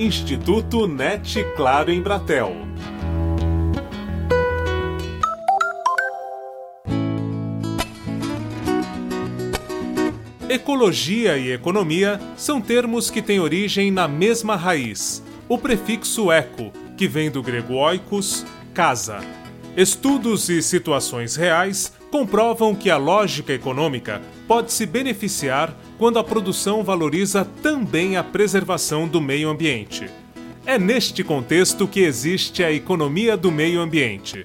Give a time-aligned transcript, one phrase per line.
[0.00, 2.54] Instituto NET Claro em Bratel.
[10.48, 17.08] Ecologia e economia são termos que têm origem na mesma raiz, o prefixo eco, que
[17.08, 19.18] vem do grego oikos, casa.
[19.78, 26.82] Estudos e situações reais comprovam que a lógica econômica pode se beneficiar quando a produção
[26.82, 30.10] valoriza também a preservação do meio ambiente.
[30.66, 34.44] É neste contexto que existe a economia do meio ambiente.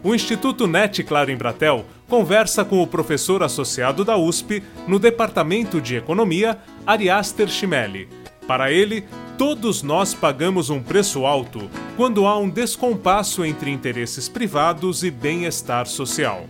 [0.00, 5.80] O Instituto NET Claro em Bratel conversa com o professor associado da USP no Departamento
[5.80, 8.08] de Economia, Ariaster Chimelli.
[8.46, 9.04] Para ele,
[9.38, 15.86] todos nós pagamos um preço alto quando há um descompasso entre interesses privados e bem-estar
[15.86, 16.44] social.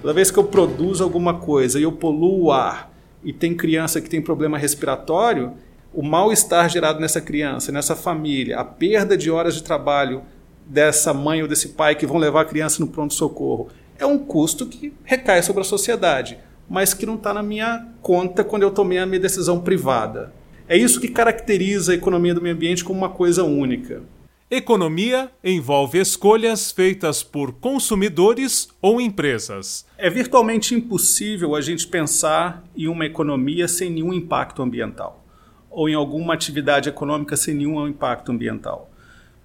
[0.00, 2.90] Toda vez que eu produzo alguma coisa e eu poluo o ar
[3.22, 5.52] e tem criança que tem problema respiratório,
[5.92, 10.22] o mal-estar gerado nessa criança, nessa família, a perda de horas de trabalho
[10.64, 14.64] dessa mãe ou desse pai que vão levar a criança no pronto-socorro, é um custo
[14.64, 16.38] que recai sobre a sociedade,
[16.70, 20.37] mas que não está na minha conta quando eu tomei a minha decisão privada.
[20.68, 24.02] É isso que caracteriza a economia do meio ambiente como uma coisa única.
[24.50, 29.86] Economia envolve escolhas feitas por consumidores ou empresas.
[29.96, 35.24] É virtualmente impossível a gente pensar em uma economia sem nenhum impacto ambiental,
[35.70, 38.90] ou em alguma atividade econômica sem nenhum impacto ambiental.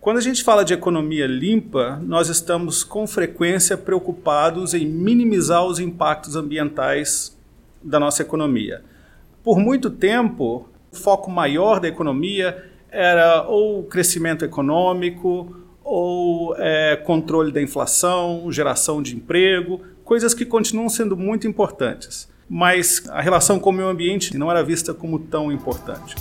[0.01, 5.79] Quando a gente fala de economia limpa, nós estamos com frequência preocupados em minimizar os
[5.79, 7.37] impactos ambientais
[7.81, 8.83] da nossa economia.
[9.41, 17.51] Por muito tempo, o foco maior da economia era ou crescimento econômico, ou é, controle
[17.51, 22.31] da inflação, geração de emprego, coisas que continuam sendo muito importantes.
[22.47, 26.15] Mas a relação com o meio ambiente não era vista como tão importante.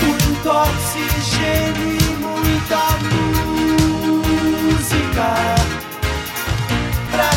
[0.00, 2.82] Muito oxigênio muita
[4.68, 5.28] música
[7.10, 7.32] pra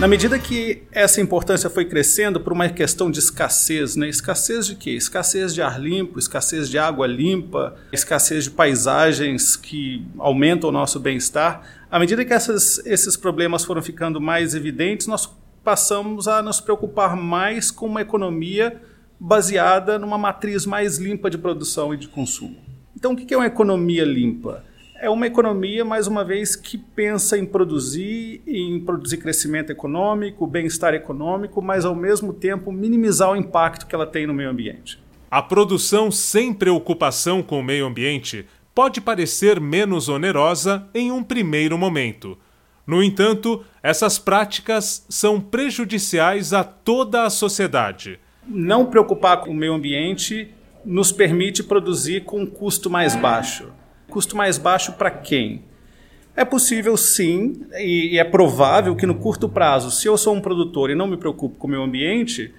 [0.00, 4.08] Na medida que essa importância foi crescendo por uma questão de escassez, né?
[4.08, 4.92] escassez de quê?
[4.92, 10.98] Escassez de ar limpo, escassez de água limpa, escassez de paisagens que aumentam o nosso
[10.98, 11.84] bem-estar.
[11.90, 15.30] À medida que essas, esses problemas foram ficando mais evidentes, nós
[15.62, 18.80] passamos a nos preocupar mais com uma economia
[19.20, 22.56] baseada numa matriz mais limpa de produção e de consumo.
[22.96, 24.64] Então, o que é uma economia limpa?
[25.00, 30.92] É uma economia, mais uma vez, que pensa em produzir, em produzir crescimento econômico, bem-estar
[30.92, 35.02] econômico, mas ao mesmo tempo minimizar o impacto que ela tem no meio ambiente.
[35.30, 41.78] A produção sem preocupação com o meio ambiente pode parecer menos onerosa em um primeiro
[41.78, 42.36] momento.
[42.86, 48.18] No entanto, essas práticas são prejudiciais a toda a sociedade.
[48.46, 50.52] Não preocupar com o meio ambiente
[50.84, 53.72] nos permite produzir com um custo mais baixo
[54.10, 55.62] Custo mais baixo para quem?
[56.36, 60.90] É possível sim, e é provável que no curto prazo, se eu sou um produtor
[60.90, 62.52] e não me preocupo com o meu ambiente,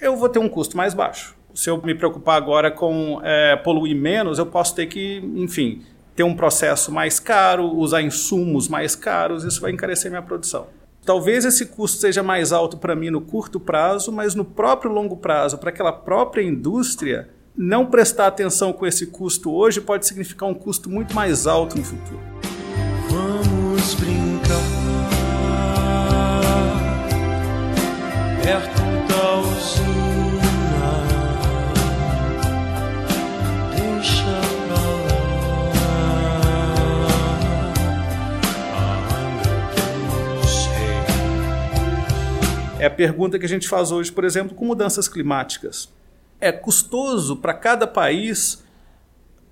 [0.00, 1.36] eu vou ter um custo mais baixo.
[1.54, 5.82] Se eu me preocupar agora com é, poluir menos, eu posso ter que, enfim,
[6.14, 10.66] ter um processo mais caro, usar insumos mais caros, isso vai encarecer minha produção.
[11.04, 15.16] Talvez esse custo seja mais alto para mim no curto prazo, mas no próprio longo
[15.16, 20.54] prazo, para aquela própria indústria, não prestar atenção com esse custo hoje pode significar um
[20.54, 22.20] custo muito mais alto no futuro.
[23.10, 24.62] Vamos brincar
[28.40, 30.38] perto da usina.
[33.74, 34.38] Deixa.
[42.78, 45.97] É a pergunta que a gente faz hoje, por exemplo, com mudanças climáticas
[46.40, 48.64] é custoso para cada país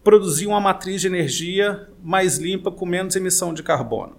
[0.04, 4.16] produzir uma matriz de energia mais limpa com menos emissão de carbono.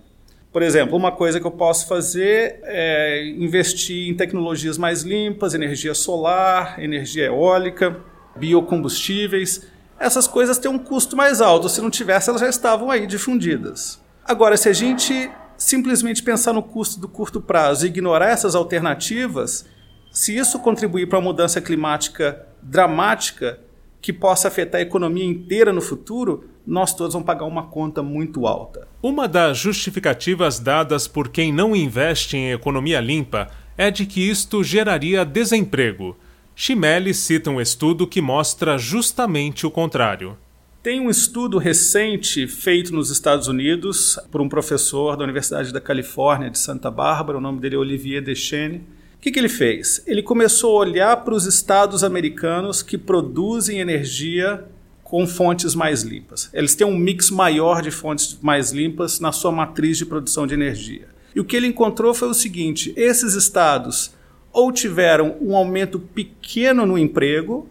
[0.51, 5.93] Por exemplo, uma coisa que eu posso fazer é investir em tecnologias mais limpas, energia
[5.93, 7.97] solar, energia eólica,
[8.35, 9.67] biocombustíveis.
[9.99, 11.69] Essas coisas têm um custo mais alto.
[11.69, 14.01] Se não tivesse, elas já estavam aí difundidas.
[14.25, 19.65] Agora, se a gente simplesmente pensar no custo do curto prazo e ignorar essas alternativas,
[20.11, 23.59] se isso contribuir para uma mudança climática dramática
[24.01, 28.45] que possa afetar a economia inteira no futuro, nós todos vamos pagar uma conta muito
[28.45, 28.87] alta.
[29.01, 34.63] Uma das justificativas dadas por quem não investe em economia limpa é de que isto
[34.63, 36.15] geraria desemprego.
[36.55, 40.37] Chimelli cita um estudo que mostra justamente o contrário.
[40.83, 46.49] Tem um estudo recente feito nos Estados Unidos por um professor da Universidade da Califórnia
[46.49, 48.81] de Santa Bárbara, o nome dele é Olivier Deschênes.
[49.17, 50.03] O que, que ele fez?
[50.05, 54.63] Ele começou a olhar para os estados americanos que produzem energia
[55.03, 56.49] com fontes mais limpas.
[56.53, 60.53] Eles têm um mix maior de fontes mais limpas na sua matriz de produção de
[60.53, 61.07] energia.
[61.35, 64.15] E o que ele encontrou foi o seguinte: esses estados
[64.51, 67.67] ou tiveram um aumento pequeno no emprego,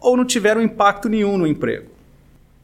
[0.00, 1.90] ou não tiveram impacto nenhum no emprego.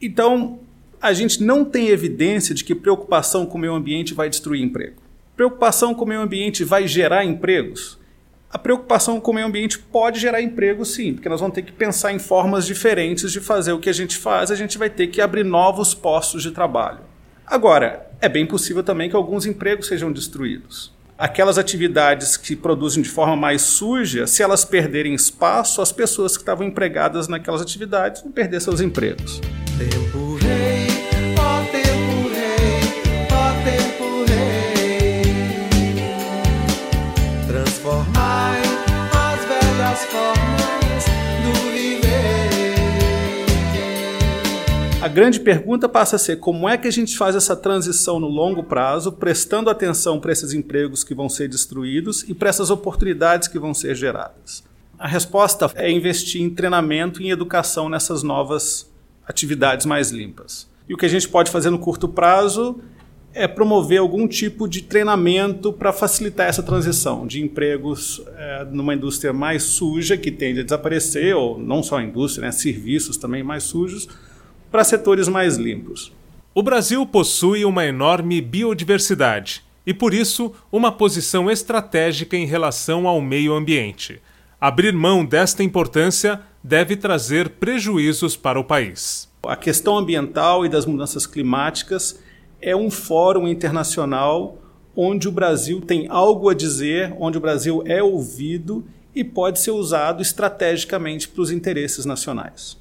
[0.02, 0.58] Então,
[1.00, 4.96] a gente não tem evidência de que preocupação com o meio ambiente vai destruir emprego.
[5.36, 7.99] Preocupação com o meio ambiente vai gerar empregos?
[8.52, 11.70] A preocupação com o meio ambiente pode gerar emprego, sim, porque nós vamos ter que
[11.70, 15.06] pensar em formas diferentes de fazer o que a gente faz, a gente vai ter
[15.06, 16.98] que abrir novos postos de trabalho.
[17.46, 20.92] Agora, é bem possível também que alguns empregos sejam destruídos.
[21.16, 26.42] Aquelas atividades que produzem de forma mais suja, se elas perderem espaço, as pessoas que
[26.42, 29.40] estavam empregadas naquelas atividades vão perder seus empregos.
[29.78, 30.29] Tempo
[45.10, 48.62] grande pergunta passa a ser como é que a gente faz essa transição no longo
[48.62, 53.58] prazo, prestando atenção para esses empregos que vão ser destruídos e para essas oportunidades que
[53.58, 54.64] vão ser geradas.
[54.98, 58.90] A resposta é investir em treinamento e em educação nessas novas
[59.26, 60.68] atividades mais limpas.
[60.88, 62.80] E o que a gente pode fazer no curto prazo
[63.32, 69.32] é promover algum tipo de treinamento para facilitar essa transição de empregos é, numa indústria
[69.32, 73.62] mais suja, que tende a desaparecer, ou não só a indústria, né, serviços também mais
[73.62, 74.08] sujos,
[74.70, 76.12] para setores mais limpos.
[76.54, 83.20] O Brasil possui uma enorme biodiversidade e, por isso, uma posição estratégica em relação ao
[83.20, 84.20] meio ambiente.
[84.60, 89.28] Abrir mão desta importância deve trazer prejuízos para o país.
[89.42, 92.20] A questão ambiental e das mudanças climáticas
[92.60, 94.58] é um fórum internacional
[94.94, 98.84] onde o Brasil tem algo a dizer, onde o Brasil é ouvido
[99.14, 102.76] e pode ser usado estrategicamente para os interesses nacionais.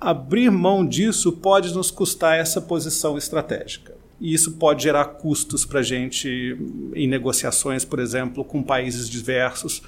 [0.00, 3.94] Abrir mão disso pode nos custar essa posição estratégica.
[4.20, 6.56] E isso pode gerar custos para a gente
[6.94, 9.82] em negociações, por exemplo, com países diversos,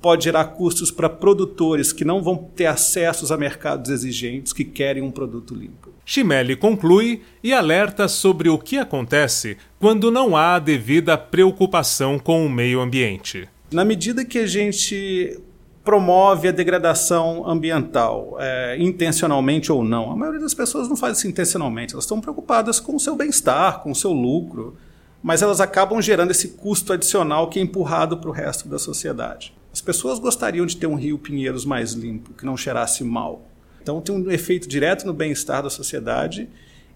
[0.00, 5.02] pode gerar custos para produtores que não vão ter acessos a mercados exigentes que querem
[5.02, 5.90] um produto limpo.
[6.04, 12.44] Chimelli conclui e alerta sobre o que acontece quando não há a devida preocupação com
[12.44, 13.48] o meio ambiente.
[13.70, 15.38] Na medida que a gente
[15.84, 21.28] promove a degradação ambiental, é, intencionalmente ou não, a maioria das pessoas não faz isso
[21.28, 24.76] intencionalmente, elas estão preocupadas com o seu bem-estar, com o seu lucro,
[25.22, 29.54] mas elas acabam gerando esse custo adicional que é empurrado para o resto da sociedade.
[29.72, 33.46] As pessoas gostariam de ter um rio Pinheiros mais limpo, que não cheirasse mal.
[33.82, 36.48] Então tem um efeito direto no bem-estar da sociedade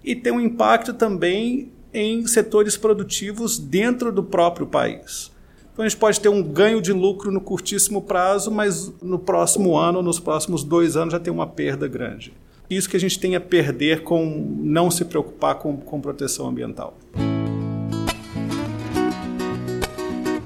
[0.03, 5.34] e tem um impacto também em setores produtivos dentro do próprio país.
[5.75, 9.77] Então a gente pode ter um ganho de lucro no curtíssimo prazo, mas no próximo
[9.77, 12.33] ano, nos próximos dois anos, já tem uma perda grande.
[12.71, 14.25] Isso que a gente tem a perder com
[14.61, 16.97] não se preocupar com, com proteção ambiental.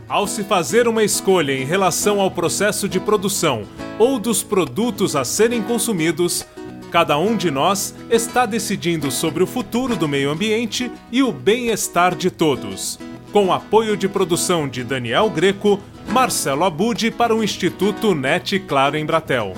[0.08, 3.64] Ao se fazer uma escolha em relação ao processo de produção
[3.98, 6.46] ou dos produtos a serem consumidos,
[6.90, 12.16] cada um de nós está decidindo sobre o futuro do meio ambiente e o bem-estar
[12.16, 12.98] de todos.
[13.38, 19.07] Com apoio de produção de Daniel Greco, Marcelo Abude para o Instituto NET Claro em
[19.07, 19.54] Bratel.